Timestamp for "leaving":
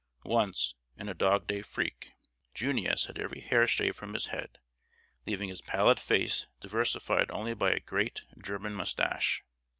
5.27-5.49